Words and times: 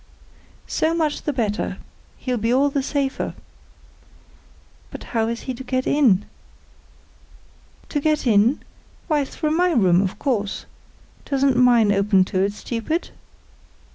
"So 0.65 0.95
much 0.95 1.21
the 1.21 1.31
better. 1.31 1.77
He'll 2.17 2.39
be 2.39 2.51
all 2.51 2.71
the 2.71 2.81
safer." 2.81 3.35
"But 4.89 5.03
how 5.13 5.27
is 5.27 5.41
he 5.41 5.53
to 5.53 5.63
get 5.63 5.85
in?" 5.85 6.25
"To 7.89 7.99
get 7.99 8.25
in? 8.25 8.63
Why, 9.05 9.23
through 9.25 9.51
my 9.51 9.69
room, 9.73 10.01
of 10.01 10.17
course. 10.17 10.65
Doesn't 11.25 11.55
mine 11.55 11.91
open 11.91 12.23
to 12.25 12.41
it, 12.43 12.53
stupid?" 12.53 13.11